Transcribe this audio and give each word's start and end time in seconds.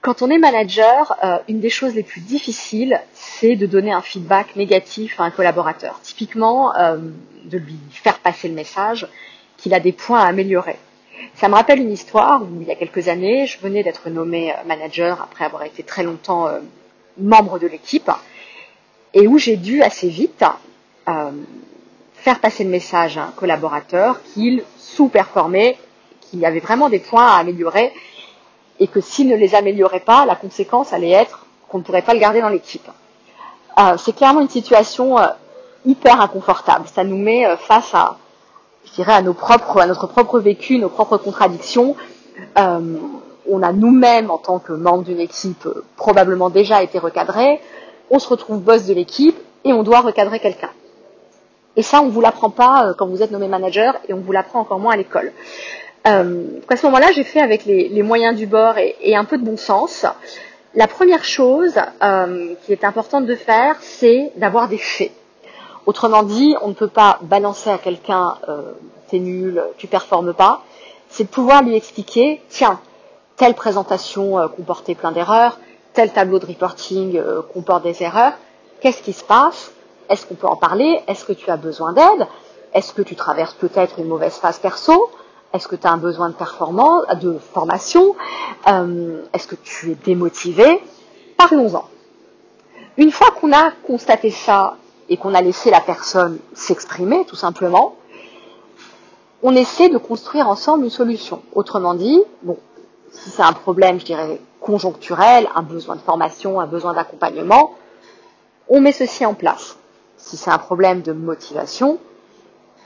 Quand 0.00 0.22
on 0.22 0.30
est 0.30 0.38
manager, 0.38 1.16
euh, 1.24 1.38
une 1.48 1.58
des 1.58 1.70
choses 1.70 1.94
les 1.94 2.04
plus 2.04 2.20
difficiles, 2.20 3.00
c'est 3.14 3.56
de 3.56 3.66
donner 3.66 3.92
un 3.92 4.00
feedback 4.00 4.54
négatif 4.54 5.18
à 5.18 5.24
un 5.24 5.30
collaborateur. 5.30 5.98
Typiquement, 6.02 6.74
euh, 6.76 6.98
de 7.44 7.58
lui 7.58 7.76
faire 7.90 8.20
passer 8.20 8.46
le 8.48 8.54
message 8.54 9.08
qu'il 9.56 9.74
a 9.74 9.80
des 9.80 9.90
points 9.90 10.20
à 10.20 10.26
améliorer. 10.26 10.76
Ça 11.34 11.48
me 11.48 11.54
rappelle 11.54 11.80
une 11.80 11.90
histoire 11.90 12.42
où, 12.42 12.60
il 12.60 12.68
y 12.68 12.70
a 12.70 12.76
quelques 12.76 13.08
années, 13.08 13.46
je 13.46 13.58
venais 13.58 13.82
d'être 13.82 14.08
nommé 14.08 14.52
euh, 14.52 14.54
manager 14.66 15.20
après 15.20 15.44
avoir 15.44 15.64
été 15.64 15.82
très 15.82 16.04
longtemps 16.04 16.48
membre 17.18 17.58
de 17.58 17.66
l'équipe, 17.66 18.10
et 19.14 19.26
où 19.26 19.36
j'ai 19.38 19.56
dû 19.56 19.82
assez 19.82 20.08
vite 20.08 20.44
faire 22.14 22.40
passer 22.40 22.62
le 22.62 22.70
message 22.70 23.18
à 23.18 23.24
un 23.24 23.30
collaborateur 23.30 24.22
qu'il 24.22 24.62
sous-performait, 24.76 25.76
qu'il 26.20 26.38
y 26.38 26.46
avait 26.46 26.60
vraiment 26.60 26.88
des 26.88 26.98
points 27.00 27.26
à 27.26 27.38
améliorer 27.38 27.92
et 28.80 28.86
que 28.86 29.00
s'il 29.00 29.28
ne 29.28 29.36
les 29.36 29.54
améliorait 29.54 30.00
pas, 30.00 30.24
la 30.26 30.36
conséquence 30.36 30.92
allait 30.92 31.10
être 31.10 31.46
qu'on 31.68 31.78
ne 31.78 31.82
pourrait 31.82 32.02
pas 32.02 32.14
le 32.14 32.20
garder 32.20 32.40
dans 32.40 32.48
l'équipe. 32.48 32.88
Euh, 33.78 33.96
c'est 33.96 34.14
clairement 34.14 34.40
une 34.40 34.48
situation 34.48 35.18
euh, 35.18 35.26
hyper 35.84 36.20
inconfortable. 36.20 36.86
Ça 36.92 37.04
nous 37.04 37.16
met 37.16 37.46
euh, 37.46 37.56
face 37.56 37.94
à, 37.94 38.16
je 38.84 38.92
dirais, 38.92 39.12
à 39.12 39.22
notre 39.22 40.06
propre 40.06 40.38
vécu, 40.40 40.78
nos 40.78 40.88
propres 40.88 41.16
contradictions. 41.16 41.94
on 42.56 43.62
a 43.62 43.72
nous-mêmes, 43.72 44.30
en 44.30 44.38
tant 44.38 44.58
que 44.58 44.72
membre 44.72 45.04
d'une 45.04 45.20
équipe, 45.20 45.66
probablement 45.96 46.50
déjà 46.50 46.82
été 46.82 46.98
recadrés. 46.98 47.60
On 48.10 48.18
se 48.18 48.28
retrouve 48.28 48.60
boss 48.60 48.84
de 48.86 48.94
l'équipe 48.94 49.38
et 49.64 49.72
on 49.72 49.82
doit 49.82 50.00
recadrer 50.00 50.38
quelqu'un. 50.38 50.70
Et 51.76 51.82
ça, 51.82 52.00
on 52.02 52.08
vous 52.08 52.20
l'apprend 52.20 52.50
pas 52.50 52.94
quand 52.98 53.06
vous 53.06 53.22
êtes 53.22 53.30
nommé 53.30 53.46
manager 53.48 53.96
et 54.08 54.12
on 54.14 54.20
vous 54.20 54.32
l'apprend 54.32 54.60
encore 54.60 54.80
moins 54.80 54.94
à 54.94 54.96
l'école. 54.96 55.32
Euh, 56.06 56.60
à 56.68 56.76
ce 56.76 56.86
moment-là, 56.86 57.12
j'ai 57.12 57.24
fait 57.24 57.40
avec 57.40 57.64
les, 57.64 58.02
moyens 58.02 58.36
du 58.36 58.46
bord 58.46 58.74
et, 58.78 59.16
un 59.16 59.24
peu 59.24 59.38
de 59.38 59.44
bon 59.44 59.56
sens. 59.56 60.06
La 60.74 60.86
première 60.86 61.24
chose 61.24 61.74
euh, 62.02 62.54
qui 62.64 62.72
est 62.72 62.84
importante 62.84 63.26
de 63.26 63.34
faire, 63.34 63.76
c'est 63.80 64.32
d'avoir 64.36 64.68
des 64.68 64.78
faits. 64.78 65.10
Autrement 65.86 66.22
dit, 66.22 66.54
on 66.62 66.68
ne 66.68 66.74
peut 66.74 66.88
pas 66.88 67.18
balancer 67.22 67.70
à 67.70 67.78
quelqu'un 67.78 68.36
euh, 68.48 68.72
t'es 69.10 69.18
nul, 69.18 69.62
tu 69.78 69.86
performes 69.86 70.34
pas. 70.34 70.62
C'est 71.08 71.24
de 71.24 71.28
pouvoir 71.28 71.62
lui 71.62 71.74
expliquer, 71.74 72.42
tiens, 72.50 72.78
telle 73.36 73.54
présentation 73.54 74.38
euh, 74.38 74.48
comportait 74.48 74.94
plein 74.94 75.12
d'erreurs, 75.12 75.58
tel 75.94 76.12
tableau 76.12 76.38
de 76.38 76.46
reporting 76.46 77.20
comporte 77.52 77.82
des 77.82 78.02
erreurs. 78.02 78.34
Qu'est-ce 78.80 79.02
qui 79.02 79.14
se 79.14 79.24
passe? 79.24 79.72
Est-ce 80.08 80.26
qu'on 80.26 80.34
peut 80.34 80.46
en 80.46 80.56
parler? 80.56 81.00
Est-ce 81.08 81.24
que 81.24 81.32
tu 81.32 81.50
as 81.50 81.56
besoin 81.56 81.92
d'aide? 81.92 82.26
Est-ce 82.74 82.92
que 82.92 83.02
tu 83.02 83.16
traverses 83.16 83.54
peut-être 83.54 83.98
une 83.98 84.06
mauvaise 84.06 84.34
phase 84.34 84.58
perso? 84.58 85.10
Est-ce 85.54 85.66
que 85.66 85.76
tu 85.76 85.86
as 85.86 85.92
un 85.92 85.96
besoin 85.96 86.28
de 86.28 86.34
performance, 86.34 87.04
de 87.20 87.38
formation 87.38 88.14
euh, 88.68 89.22
Est-ce 89.32 89.46
que 89.46 89.54
tu 89.54 89.92
es 89.92 89.94
démotivé? 89.94 90.82
Parlons-en. 91.36 91.84
Une 92.98 93.10
fois 93.10 93.28
qu'on 93.30 93.52
a 93.52 93.70
constaté 93.86 94.30
ça 94.30 94.76
et 95.08 95.16
qu'on 95.16 95.34
a 95.34 95.40
laissé 95.40 95.70
la 95.70 95.80
personne 95.80 96.38
s'exprimer, 96.52 97.24
tout 97.24 97.36
simplement, 97.36 97.96
on 99.42 99.54
essaie 99.54 99.88
de 99.88 99.98
construire 99.98 100.48
ensemble 100.48 100.84
une 100.84 100.90
solution. 100.90 101.42
Autrement 101.54 101.94
dit, 101.94 102.20
si 103.10 103.30
c'est 103.30 103.42
un 103.42 103.52
problème, 103.52 104.00
je 104.00 104.04
dirais, 104.04 104.40
conjoncturel, 104.60 105.48
un 105.54 105.62
besoin 105.62 105.96
de 105.96 106.00
formation, 106.00 106.60
un 106.60 106.66
besoin 106.66 106.92
d'accompagnement, 106.92 107.74
on 108.68 108.80
met 108.80 108.92
ceci 108.92 109.24
en 109.24 109.34
place. 109.34 109.78
Si 110.18 110.36
c'est 110.36 110.50
un 110.50 110.58
problème 110.58 111.00
de 111.00 111.12
motivation, 111.12 111.98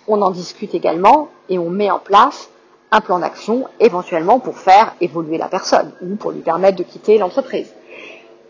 on 0.06 0.20
en 0.22 0.30
discute 0.30 0.74
également 0.74 1.28
et 1.48 1.58
on 1.58 1.70
met 1.70 1.90
en 1.90 1.98
place 1.98 2.50
un 2.92 3.00
plan 3.00 3.18
d'action 3.18 3.66
éventuellement 3.80 4.38
pour 4.38 4.58
faire 4.58 4.94
évoluer 5.00 5.38
la 5.38 5.48
personne 5.48 5.92
ou 6.02 6.14
pour 6.16 6.30
lui 6.30 6.40
permettre 6.40 6.76
de 6.76 6.82
quitter 6.82 7.18
l'entreprise. 7.18 7.72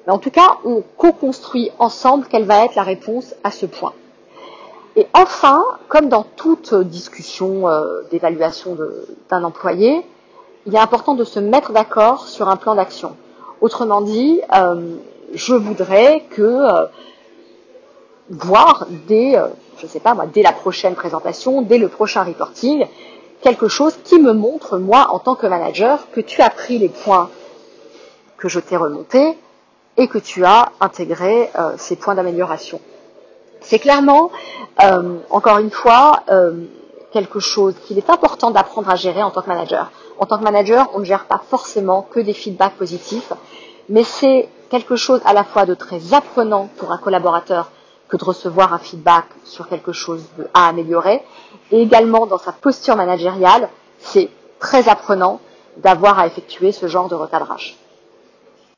Mais 0.06 0.12
en 0.12 0.18
tout 0.18 0.32
cas, 0.32 0.58
on 0.64 0.82
co-construit 0.96 1.70
ensemble 1.78 2.26
quelle 2.28 2.44
va 2.44 2.64
être 2.64 2.74
la 2.74 2.82
réponse 2.82 3.34
à 3.44 3.52
ce 3.52 3.66
point. 3.66 3.92
Et 4.96 5.06
enfin, 5.14 5.64
comme 5.88 6.08
dans 6.08 6.24
toute 6.24 6.74
discussion 6.74 7.68
euh, 7.68 8.02
d'évaluation 8.10 8.76
d'un 9.30 9.44
employé, 9.44 10.04
il 10.66 10.74
est 10.74 10.78
important 10.78 11.14
de 11.14 11.24
se 11.24 11.38
mettre 11.38 11.72
d'accord 11.72 12.26
sur 12.26 12.48
un 12.48 12.56
plan 12.56 12.74
d'action. 12.74 13.16
Autrement 13.60 14.02
dit, 14.02 14.40
euh, 14.54 14.96
je 15.32 15.54
voudrais 15.54 16.24
que 16.30 16.42
euh, 16.42 16.86
voir 18.28 18.86
dès, 19.06 19.36
je 19.78 19.86
sais 19.86 20.00
pas 20.00 20.14
moi, 20.14 20.26
dès 20.26 20.42
la 20.42 20.52
prochaine 20.52 20.94
présentation, 20.94 21.62
dès 21.62 21.78
le 21.78 21.88
prochain 21.88 22.24
reporting, 22.24 22.84
quelque 23.42 23.68
chose 23.68 23.98
qui 24.04 24.18
me 24.18 24.32
montre, 24.32 24.78
moi, 24.78 25.08
en 25.10 25.18
tant 25.18 25.34
que 25.34 25.46
manager, 25.46 26.10
que 26.12 26.20
tu 26.20 26.40
as 26.40 26.50
pris 26.50 26.78
les 26.78 26.88
points 26.88 27.28
que 28.38 28.48
je 28.48 28.60
t'ai 28.60 28.76
remontés 28.76 29.36
et 29.96 30.08
que 30.08 30.18
tu 30.18 30.44
as 30.44 30.70
intégré 30.80 31.50
euh, 31.58 31.74
ces 31.76 31.96
points 31.96 32.14
d'amélioration. 32.14 32.80
C'est 33.60 33.78
clairement, 33.78 34.30
euh, 34.82 35.18
encore 35.30 35.58
une 35.58 35.70
fois, 35.70 36.22
euh, 36.30 36.64
quelque 37.12 37.40
chose 37.40 37.74
qu'il 37.84 37.98
est 37.98 38.10
important 38.10 38.50
d'apprendre 38.50 38.88
à 38.90 38.96
gérer 38.96 39.22
en 39.22 39.30
tant 39.30 39.42
que 39.42 39.48
manager. 39.48 39.90
En 40.18 40.26
tant 40.26 40.38
que 40.38 40.44
manager, 40.44 40.90
on 40.94 41.00
ne 41.00 41.04
gère 41.04 41.26
pas 41.26 41.40
forcément 41.48 42.02
que 42.02 42.20
des 42.20 42.32
feedbacks 42.32 42.74
positifs, 42.74 43.32
mais 43.88 44.02
c'est 44.02 44.48
quelque 44.70 44.96
chose 44.96 45.20
à 45.24 45.34
la 45.34 45.44
fois 45.44 45.66
de 45.66 45.74
très 45.74 46.14
apprenant 46.14 46.68
pour 46.78 46.92
un 46.92 46.98
collaborateur 46.98 47.70
que 48.12 48.18
de 48.18 48.24
recevoir 48.24 48.74
un 48.74 48.78
feedback 48.78 49.24
sur 49.44 49.66
quelque 49.68 49.92
chose 49.92 50.22
à 50.52 50.68
améliorer. 50.68 51.22
Et 51.70 51.80
également 51.80 52.26
dans 52.26 52.36
sa 52.36 52.52
posture 52.52 52.94
managériale, 52.94 53.70
c'est 54.00 54.28
très 54.58 54.90
apprenant 54.90 55.40
d'avoir 55.78 56.18
à 56.18 56.26
effectuer 56.26 56.72
ce 56.72 56.86
genre 56.88 57.08
de 57.08 57.14
recadrage. 57.14 57.78